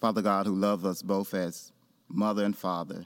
[0.00, 1.72] Father God, who loves us both as
[2.08, 3.04] mother and father,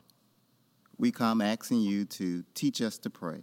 [0.97, 3.41] we come asking you to teach us to pray.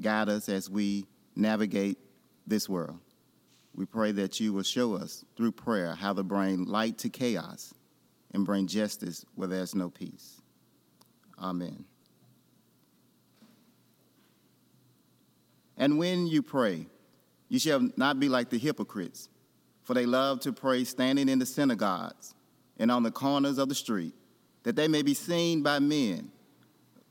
[0.00, 1.96] Guide us as we navigate
[2.46, 2.98] this world.
[3.74, 7.72] We pray that you will show us through prayer how to bring light to chaos
[8.34, 10.42] and bring justice where there's no peace.
[11.40, 11.84] Amen.
[15.78, 16.86] And when you pray,
[17.48, 19.30] you shall not be like the hypocrites,
[19.82, 22.34] for they love to pray standing in the synagogues
[22.78, 24.14] and on the corners of the street,
[24.62, 26.30] that they may be seen by men.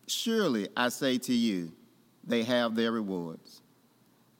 [0.07, 1.71] Surely, I say to you,
[2.23, 3.61] they have their rewards.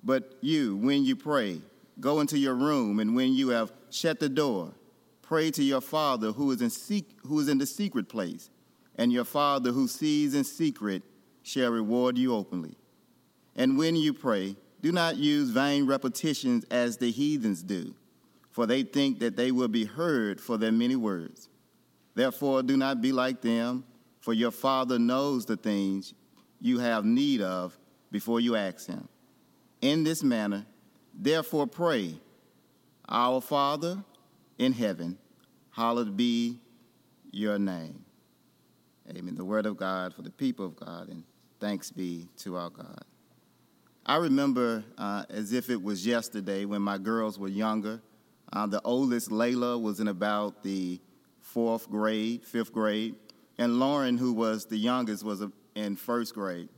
[0.03, 1.61] But you, when you pray,
[1.99, 4.73] go into your room, and when you have shut the door,
[5.21, 8.49] pray to your Father who is in, sec- who is in the secret place,
[8.95, 11.03] and your Father who sees in secret
[11.43, 12.75] shall reward you openly.
[13.55, 17.95] And when you pray, do not use vain repetitions as the heathens do,
[18.57, 21.47] for they think that they will be heard for their many words.
[22.15, 23.83] Therefore, do not be like them,
[24.19, 26.15] for your Father knows the things
[26.59, 27.77] you have need of
[28.09, 29.07] before you ask Him.
[29.81, 30.65] In this manner,
[31.13, 32.15] therefore, pray
[33.07, 34.03] Our Father
[34.57, 35.19] in heaven,
[35.69, 36.59] hallowed be
[37.29, 38.05] your name.
[39.07, 39.35] Amen.
[39.35, 41.23] The word of God for the people of God, and
[41.59, 43.03] thanks be to our God.
[44.03, 48.01] I remember uh, as if it was yesterday when my girls were younger.
[48.53, 50.99] Uh, the oldest, Layla, was in about the
[51.41, 53.15] fourth grade, fifth grade,
[53.57, 55.43] and Lauren, who was the youngest, was
[55.75, 56.69] in first grade.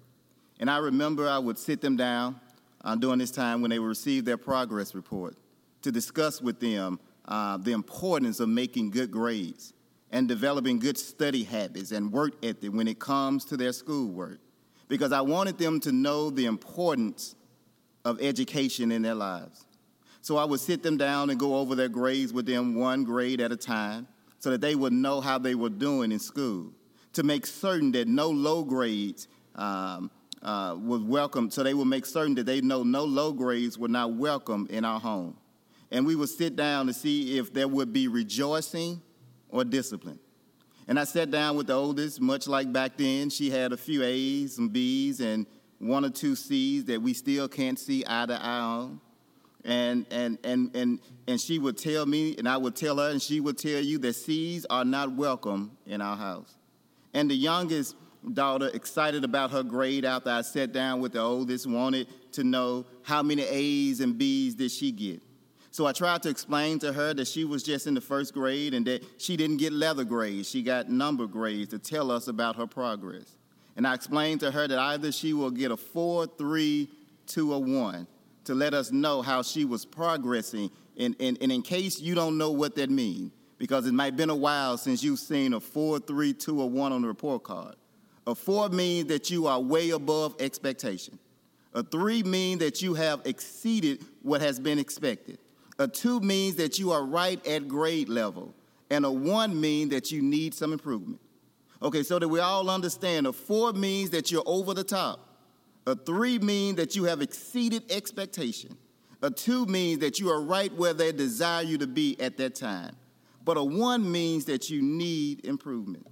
[0.59, 2.39] And I remember I would sit them down
[2.83, 5.35] uh, during this time when they would receive their progress report
[5.81, 9.73] to discuss with them uh, the importance of making good grades
[10.11, 14.39] and developing good study habits and work ethic when it comes to their schoolwork
[14.87, 17.35] because I wanted them to know the importance
[18.03, 19.65] of education in their lives.
[20.21, 23.41] So I would sit them down and go over their grades with them one grade
[23.41, 24.07] at a time
[24.39, 26.71] so that they would know how they were doing in school
[27.13, 30.11] to make certain that no low grades um,
[30.41, 31.49] uh, was welcome.
[31.49, 34.85] So they would make certain that they know no low grades were not welcome in
[34.85, 35.37] our home.
[35.91, 39.01] And we would sit down to see if there would be rejoicing
[39.49, 40.19] or discipline.
[40.87, 43.29] And I sat down with the oldest, much like back then.
[43.29, 45.45] She had a few A's, some B's, and
[45.79, 49.01] one or two C's that we still can't see eye to eye on.
[49.65, 53.21] And, and, and, and, and she would tell me, and I would tell her, and
[53.21, 56.55] she would tell you that C's are not welcome in our house.
[57.13, 57.95] And the youngest
[58.33, 62.85] daughter, excited about her grade after I sat down with the oldest, wanted to know
[63.03, 65.21] how many A's and B's did she get.
[65.71, 68.73] So I tried to explain to her that she was just in the first grade
[68.73, 72.55] and that she didn't get letter grades, she got number grades to tell us about
[72.55, 73.35] her progress.
[73.75, 76.89] And I explained to her that either she will get a four, three,
[77.27, 78.07] two, or one
[78.49, 80.71] to let us know how she was progressing.
[80.97, 84.17] And, and, and in case you don't know what that means, because it might have
[84.17, 87.43] been a while since you've seen a four, three, two, or one on the report
[87.43, 87.75] card.
[88.25, 91.19] A four means that you are way above expectation.
[91.75, 95.37] A three means that you have exceeded what has been expected.
[95.77, 98.55] A two means that you are right at grade level,
[98.89, 101.21] and a one means that you need some improvement.
[101.83, 105.28] Okay, so that we all understand, a four means that you're over the top.
[105.89, 108.77] A three means that you have exceeded expectation.
[109.23, 112.53] A two means that you are right where they desire you to be at that
[112.53, 112.95] time.
[113.43, 116.05] But a one means that you need improvement.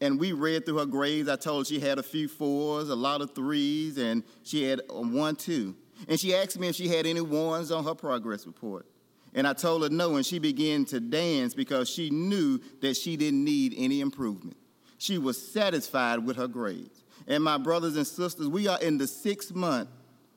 [0.00, 1.28] And we read through her grades.
[1.28, 4.80] I told her she had a few fours, a lot of threes, and she had
[4.90, 5.76] a one, two.
[6.08, 8.86] And she asked me if she had any ones on her progress report.
[9.32, 13.16] And I told her no, and she began to dance because she knew that she
[13.16, 14.56] didn't need any improvement.
[14.98, 17.04] She was satisfied with her grades.
[17.26, 19.88] And my brothers and sisters, we are in the sixth month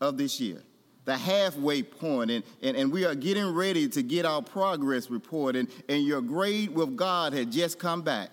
[0.02, 0.62] of this year,
[1.06, 5.56] the halfway point, and, and, and we are getting ready to get our progress report.
[5.56, 8.30] And, and your grade with God had just come back.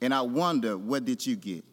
[0.00, 1.64] And I wonder, what did you get?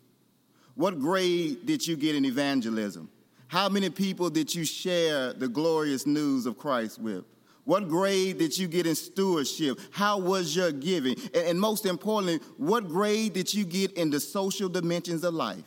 [0.75, 3.09] What grade did you get in evangelism?
[3.47, 7.25] How many people did you share the glorious news of Christ with?
[7.65, 9.79] What grade did you get in stewardship?
[9.91, 11.15] How was your giving?
[11.33, 15.63] And, and, most importantly, what grade did you get in the social dimensions of life?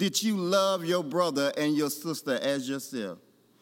[0.00, 3.18] Did you love your brother and your sister as yourself?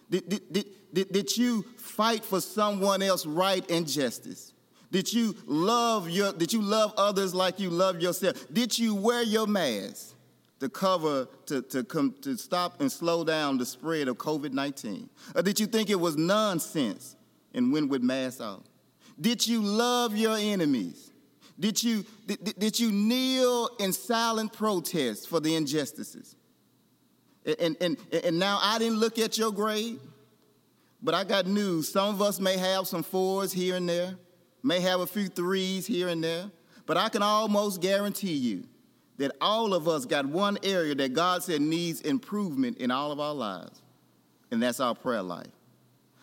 [0.09, 4.53] Did, did, did, did, did you fight for someone else right and justice?
[4.93, 8.47] Did you love your did you love others like you love yourself?
[8.53, 10.15] Did you wear your mask?
[10.61, 15.09] to cover, to, to, come, to stop and slow down the spread of COVID 19?
[15.37, 17.15] Or did you think it was nonsense
[17.55, 18.65] and went with mass out?
[19.21, 21.13] Did you love your enemies?
[21.59, 26.37] Did you, did, did you kneel in silent protest for the injustices?
[27.59, 29.99] And, and, and now I didn't look at your grade,
[31.03, 31.91] but I got news.
[31.91, 34.15] Some of us may have some fours here and there.
[34.63, 36.51] may have a few threes here and there,
[36.87, 38.65] but I can almost guarantee you
[39.17, 43.19] that all of us got one area that God said needs improvement in all of
[43.19, 43.83] our lives,
[44.51, 45.47] and that's our prayer life.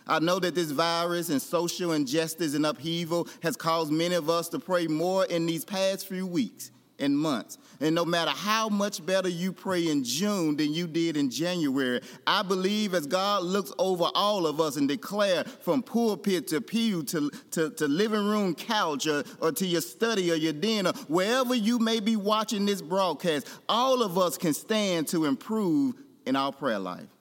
[0.08, 4.50] I know that this virus and social injustice and upheaval has caused many of us
[4.50, 7.58] to pray more in these past few weeks and months.
[7.82, 12.02] And no matter how much better you pray in June than you did in January,
[12.26, 17.04] I believe as God looks over all of us and declare from pulpit to pew
[17.04, 21.56] to, to, to living room couch or, or to your study or your dinner, wherever
[21.56, 26.52] you may be watching this broadcast, all of us can stand to improve in our
[26.52, 27.15] prayer life.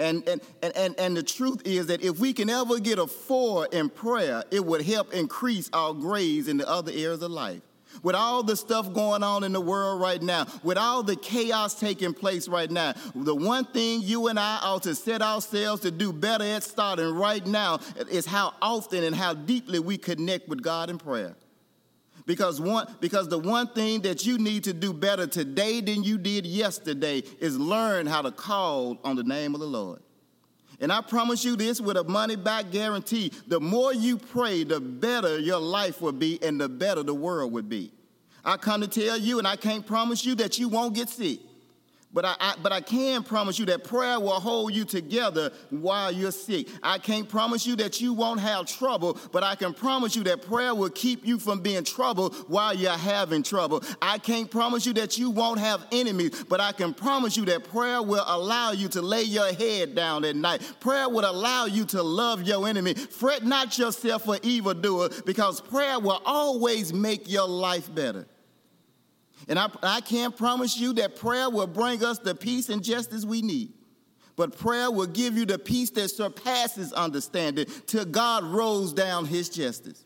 [0.00, 0.40] And, and,
[0.76, 4.44] and, and, the truth is that if we can ever get a four in prayer,
[4.52, 7.62] it would help increase our grades in the other areas of life
[8.02, 11.78] with all the stuff going on in the world right now, with all the chaos
[11.78, 15.90] taking place right now, the one thing you and I ought to set ourselves to
[15.90, 17.80] do better at starting right now
[18.10, 21.34] is how often and how deeply we connect with God in prayer.
[22.26, 26.18] Because one because the one thing that you need to do better today than you
[26.18, 30.00] did yesterday is learn how to call on the name of the Lord.
[30.80, 34.80] And I promise you this with a money back guarantee the more you pray, the
[34.80, 37.92] better your life will be and the better the world would be.
[38.44, 41.40] I come to tell you, and I can't promise you that you won't get sick.
[42.18, 46.10] But I, I, but I can promise you that prayer will hold you together while
[46.10, 46.66] you're sick.
[46.82, 50.42] I can't promise you that you won't have trouble, but I can promise you that
[50.42, 53.84] prayer will keep you from being troubled while you're having trouble.
[54.02, 57.62] I can't promise you that you won't have enemies, but I can promise you that
[57.62, 60.60] prayer will allow you to lay your head down at night.
[60.80, 62.94] Prayer will allow you to love your enemy.
[62.94, 68.26] Fret not yourself for evildoer, because prayer will always make your life better.
[69.46, 73.24] And I, I can't promise you that prayer will bring us the peace and justice
[73.24, 73.72] we need.
[74.36, 79.48] But prayer will give you the peace that surpasses understanding till God rolls down his
[79.48, 80.04] justice.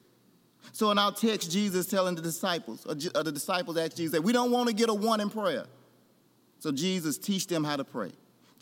[0.72, 4.18] So in our text, Jesus telling the disciples, uh, or uh, the disciples asked Jesus,
[4.20, 5.66] we don't want to get a one in prayer.
[6.60, 8.12] So Jesus teach them how to pray.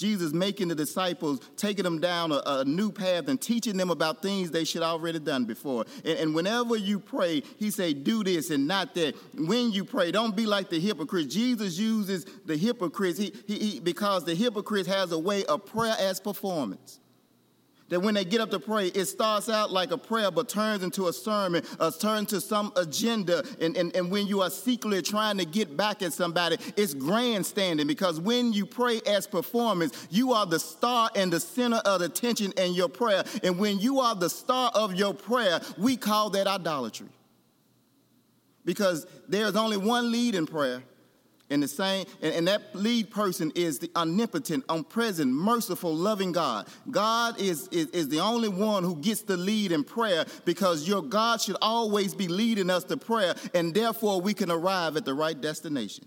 [0.00, 4.22] Jesus making the disciples, taking them down a, a, new path and teaching them about
[4.22, 5.84] things they should already done before.
[6.04, 9.14] And, and, whenever you pray, he say, do this and not that.
[9.34, 11.34] When you pray, don't be like the hypocrites.
[11.34, 15.94] Jesus uses the hypocrites he, he, he, because the hypocrite has a way of prayer
[15.98, 17.00] as performance
[17.90, 20.82] that when they get up to pray, it starts out like a prayer, but turns
[20.82, 23.44] into a sermon, uh, turns to some agenda.
[23.60, 27.86] And, and, and when you are secretly trying to get back at somebody, it's grandstanding
[27.86, 32.52] because when you pray as performance, you are the star and the center of attention
[32.56, 33.24] in your prayer.
[33.42, 37.08] And when you are the star of your prayer, we call that idolatry.
[38.64, 40.82] Because there's only one lead in prayer,
[41.50, 46.68] and the same, and, and, that lead person is the omnipotent, omnipresent, merciful, loving God.
[46.90, 51.02] God is, is, is the only one who gets the lead in prayer because your
[51.02, 55.12] God should always be leading us to prayer, and therefore we can arrive at the
[55.12, 56.06] right destination.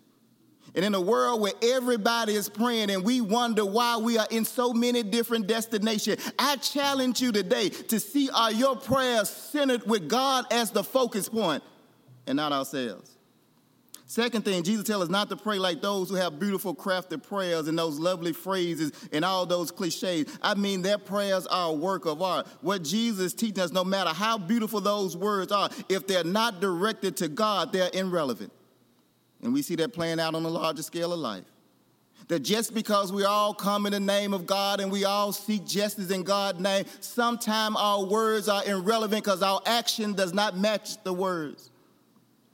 [0.75, 4.44] And in a world where everybody is praying and we wonder why we are in
[4.44, 10.10] so many different destinations, I challenge you today to see are your prayers centered with
[10.10, 11.62] God as the focus point
[12.25, 13.12] and not ourselves.
[14.13, 17.68] Second thing, Jesus tells us not to pray like those who have beautiful crafted prayers
[17.68, 20.27] and those lovely phrases and all those cliches.
[20.39, 22.45] I mean, their prayers are a work of art.
[22.62, 27.17] What Jesus teaches us, no matter how beautiful those words are, if they're not directed
[27.17, 28.51] to God, they're irrelevant.
[29.41, 31.46] And we see that playing out on a larger scale of life.
[32.27, 35.65] That just because we all come in the name of God and we all seek
[35.65, 41.03] justice in God's name, sometimes our words are irrelevant because our action does not match
[41.03, 41.72] the words.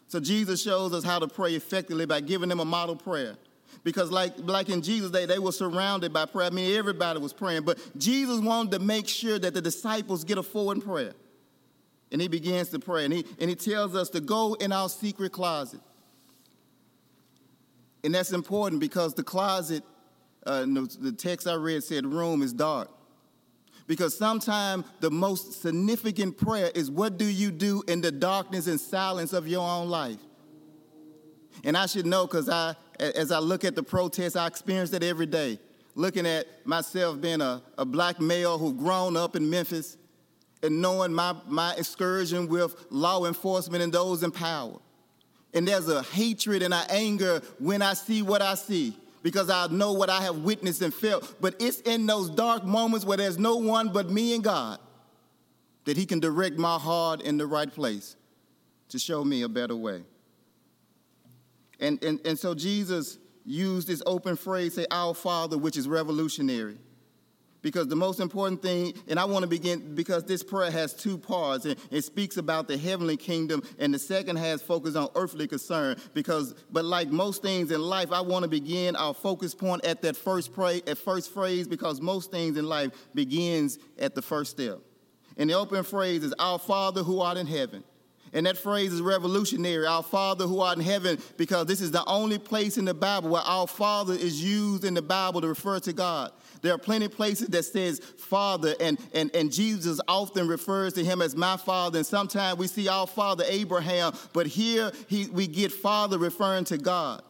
[0.10, 3.36] So Jesus shows us how to pray effectively by giving them a model prayer.
[3.84, 6.48] Because like, like in Jesus' day, they were surrounded by prayer.
[6.48, 7.62] I mean, everybody was praying.
[7.62, 11.14] But Jesus wanted to make sure that the disciples get a forward prayer.
[12.12, 13.06] And he begins to pray.
[13.06, 15.80] And he, and he tells us to go in our secret closet.
[18.04, 19.84] And that's important because the closet,
[20.44, 22.90] uh, the text I read said room is dark.
[23.90, 28.80] Because sometimes the most significant prayer is what do you do in the darkness and
[28.80, 30.20] silence of your own life?
[31.64, 35.02] And I should know because I, as I look at the protests, I experience it
[35.02, 35.58] every day.
[35.96, 39.98] Looking at myself being a, a black male who grown up in Memphis
[40.62, 44.78] and knowing my, my excursion with law enforcement and those in power.
[45.56, 49.68] And there's a hatred and an anger when I see what I see because I
[49.68, 51.36] know what I have witnessed and felt.
[51.42, 54.80] But it's in those dark moments where there's no one but me and God
[55.86, 58.16] that He can direct my heart in the right place
[58.90, 60.04] to show me a better way.
[61.80, 66.78] And, and, and so Jesus used this open phrase, say, Our Father, which is revolutionary.
[67.62, 71.18] Because the most important thing, and I want to begin because this prayer has two
[71.18, 71.66] parts.
[71.66, 75.98] and it speaks about the heavenly kingdom, and the second has focus on earthly concern.
[76.14, 80.02] Because, but like most things in life, I want to begin our focus point at
[80.04, 84.52] that first pray, at first phrase, because most things in life begins at the first
[84.52, 84.80] step.
[85.38, 87.84] And the open phrase is, Our Father who art in heaven.
[88.34, 92.06] And that phrase is revolutionary, our Father who art in heaven, because this is the
[92.06, 95.80] only place in the Bible where our Father is used in the Bible to refer
[95.80, 96.32] to God.
[96.62, 101.04] There are plenty of places that says Father, and, and, and Jesus often refers to
[101.04, 105.48] him as my Father, and sometimes we see our Father Abraham, but here he, we
[105.48, 107.24] get Father referring to God.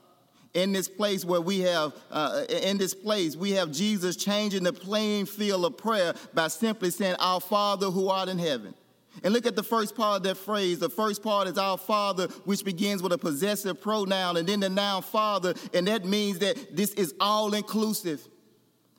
[0.56, 4.74] In this place where we have, uh, in this place, we have Jesus changing the
[4.74, 8.74] playing field of prayer by simply saying, Our Father who art in heaven.
[9.23, 10.79] And look at the first part of that phrase.
[10.79, 14.69] The first part is our Father, which begins with a possessive pronoun, and then the
[14.69, 18.27] noun Father, and that means that this is all inclusive.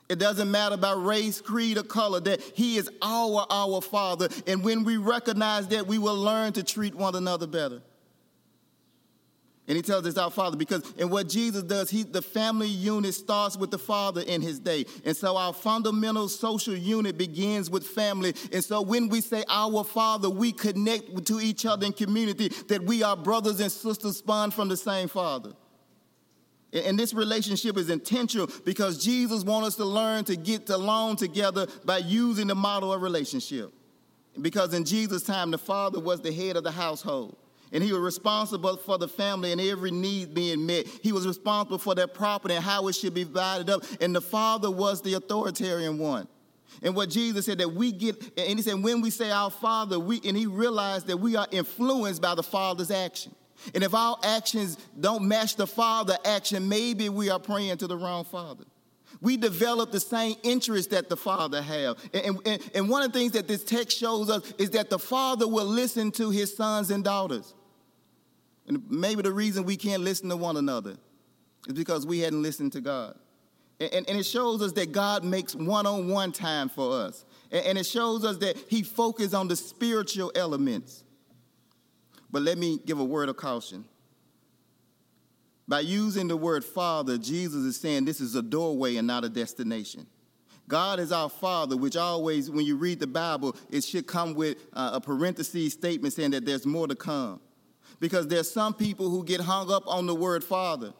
[0.09, 4.27] It doesn't matter about race, creed, or color, that He is our, our Father.
[4.45, 7.81] And when we recognize that, we will learn to treat one another better.
[9.67, 13.13] And he tells us our father because in what Jesus does, he the family unit
[13.13, 14.85] starts with the father in his day.
[15.05, 18.33] And so our fundamental social unit begins with family.
[18.51, 22.83] And so when we say our father, we connect to each other in community that
[22.83, 25.53] we are brothers and sisters spawned from the same father.
[26.73, 31.67] And this relationship is intentional because Jesus wants us to learn to get along together
[31.85, 33.71] by using the model of relationship.
[34.41, 37.35] Because in Jesus' time, the father was the head of the household.
[37.71, 40.87] And he was responsible for the family and every need being met.
[40.87, 43.83] He was responsible for their property and how it should be divided up.
[44.01, 46.27] And the father was the authoritarian one.
[46.81, 49.99] And what Jesus said that we get, and he said, when we say our father,
[49.99, 53.33] we, and he realized that we are influenced by the father's action.
[53.73, 57.97] And if our actions don't match the Father action, maybe we are praying to the
[57.97, 58.63] wrong Father.
[59.19, 61.97] We develop the same interests that the Father have.
[62.13, 64.97] And, and, and one of the things that this text shows us is that the
[64.97, 67.53] Father will listen to his sons and daughters.
[68.71, 70.95] And maybe the reason we can't listen to one another
[71.67, 73.17] is because we hadn't listened to God.
[73.81, 77.25] And, and, and it shows us that God makes one on one time for us.
[77.51, 81.03] And, and it shows us that he focuses on the spiritual elements.
[82.31, 83.83] But let me give a word of caution.
[85.67, 89.29] By using the word Father, Jesus is saying this is a doorway and not a
[89.29, 90.07] destination.
[90.69, 94.57] God is our Father, which always, when you read the Bible, it should come with
[94.71, 97.41] uh, a parenthesis statement saying that there's more to come.
[98.01, 100.91] Because there's some people who get hung up on the word Father.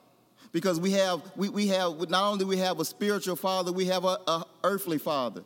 [0.53, 4.03] Because we have, we, we have, not only we have a spiritual father, we have
[4.03, 5.43] a, a earthly father.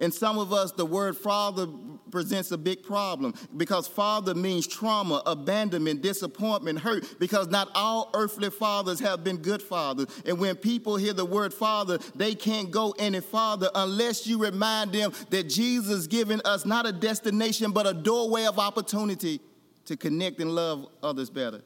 [0.00, 1.66] And some of us, the word father
[2.10, 8.50] presents a big problem because father means trauma, abandonment, disappointment, hurt, because not all earthly
[8.50, 10.06] fathers have been good fathers.
[10.26, 14.92] And when people hear the word father, they can't go any farther unless you remind
[14.92, 19.40] them that Jesus given us not a destination, but a doorway of opportunity
[19.88, 21.62] to connect and love others better.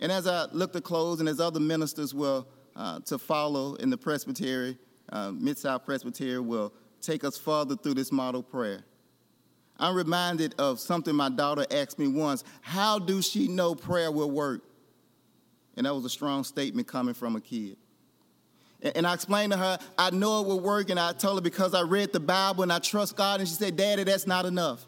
[0.00, 3.90] And as I look to close, and as other ministers will uh, to follow in
[3.90, 4.76] the presbytery,
[5.10, 8.84] uh, Mid South Presbytery will take us further through this model prayer.
[9.78, 14.30] I'm reminded of something my daughter asked me once How do she know prayer will
[14.30, 14.62] work?
[15.76, 17.76] And that was a strong statement coming from a kid.
[18.96, 21.72] And I explained to her, I know it will work, and I told her because
[21.72, 23.40] I read the Bible and I trust God.
[23.40, 24.86] And she said, Daddy, that's not enough.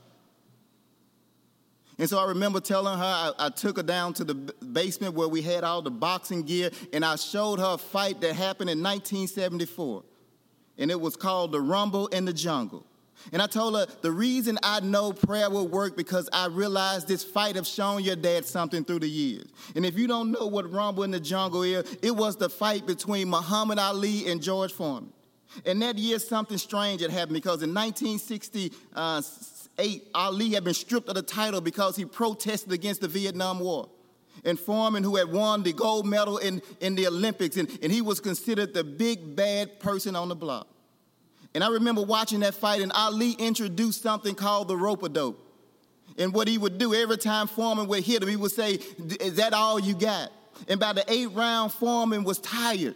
[1.99, 5.29] And so I remember telling her, I, I, took her down to the basement where
[5.29, 8.83] we had all the boxing gear, and I showed her a fight that happened in
[8.83, 10.03] 1974.
[10.77, 12.85] And it was called The Rumble in the Jungle.
[13.33, 17.25] And I told her, the reason I know prayer will work because I realized this
[17.25, 19.47] fight have shown your dad something through the years.
[19.75, 22.87] And if you don't know what Rumble in the Jungle is, it was the fight
[22.87, 25.13] between Muhammad Ali and George Foreman.
[25.65, 29.23] And that year, something strange had happened because in 1960, uh,
[29.79, 33.89] 8, Ali had been stripped of the title because he protested against the Vietnam War.
[34.45, 38.01] And Foreman, who had won the gold medal in, in the Olympics, and, and he
[38.01, 40.69] was considered the big bad person on the block.
[41.55, 45.43] And I remember watching that fight, and Ali introduced something called the rope a dope.
[46.19, 48.79] And what he would do every time Foreman would hit him, he would say,
[49.21, 50.31] Is that all you got?
[50.69, 52.95] And by the eighth round, Foreman was tired.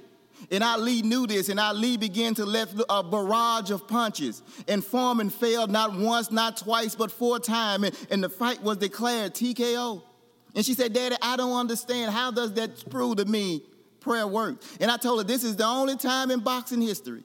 [0.51, 4.43] And Ali knew this, and Ali began to let a barrage of punches.
[4.69, 7.85] And Foreman failed not once, not twice, but four times.
[7.85, 10.03] And, and the fight was declared TKO.
[10.55, 12.13] And she said, Daddy, I don't understand.
[12.13, 13.63] How does that prove to me
[14.01, 14.77] prayer works?
[14.81, 17.23] And I told her, this is the only time in boxing history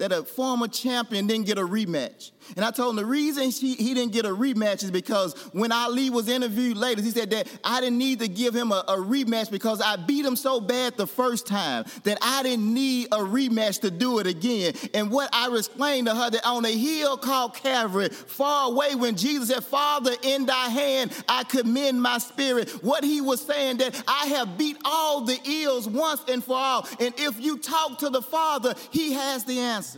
[0.00, 2.30] that a former champion didn't get a rematch.
[2.56, 5.70] And I told him the reason he, he didn't get a rematch is because when
[5.70, 8.96] Ali was interviewed later, he said that I didn't need to give him a, a
[8.96, 13.18] rematch because I beat him so bad the first time that I didn't need a
[13.18, 14.72] rematch to do it again.
[14.94, 19.16] And what I explained to her that on a hill called Calvary, far away when
[19.16, 22.70] Jesus said, Father, in thy hand I commend my spirit.
[22.82, 26.88] What he was saying that I have beat all the ills once and for all.
[26.98, 29.89] And if you talk to the Father, he has the answer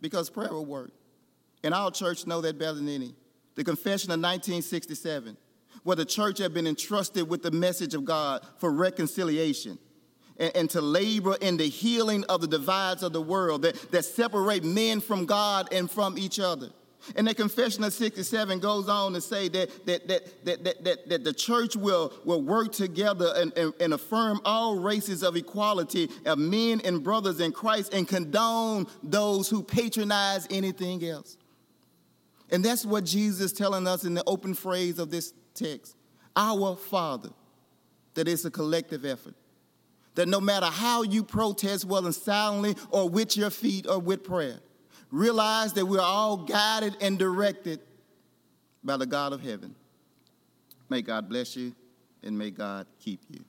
[0.00, 0.92] because prayer will work.
[1.62, 3.14] And our church know that better than any.
[3.54, 5.36] The Confession of 1967,
[5.82, 9.78] where the church had been entrusted with the message of God for reconciliation
[10.38, 14.04] and, and to labor in the healing of the divides of the world that, that
[14.04, 16.70] separate men from God and from each other.
[17.16, 21.08] And the confession of 67 goes on to say that, that, that, that, that, that,
[21.08, 26.08] that the church will, will work together and, and, and, affirm all races of equality
[26.26, 31.36] of men and brothers in Christ and condone those who patronize anything else.
[32.50, 35.96] And that's what Jesus is telling us in the open phrase of this text
[36.36, 37.30] Our Father,
[38.14, 39.34] that it's a collective effort.
[40.16, 44.60] That no matter how you protest, whether silently or with your feet or with prayer,
[45.10, 47.80] realize that we're all guided and directed
[48.82, 49.74] by the God of heaven.
[50.88, 51.74] May God bless you
[52.22, 53.44] and may God keep you.